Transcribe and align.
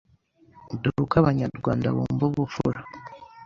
Dore 0.81 0.99
uko 1.03 1.15
Abanyarwanda 1.21 1.87
bumva 1.95 2.23
ubupfura 2.29 2.79